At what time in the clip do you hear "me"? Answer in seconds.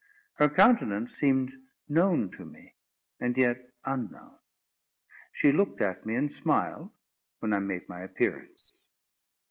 2.43-2.73, 6.07-6.15